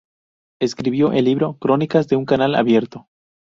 Escribió 0.59 1.11
el 1.13 1.25
libro 1.25 1.59
"Crónicas 1.59 2.07
de 2.07 2.15
un 2.15 2.25
canal 2.25 2.55
abierto". 2.55 3.07